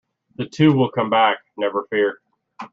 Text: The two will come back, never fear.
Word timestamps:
The 0.37 0.47
two 0.47 0.73
will 0.73 0.89
come 0.89 1.11
back, 1.11 1.37
never 1.57 1.85
fear. 1.91 2.19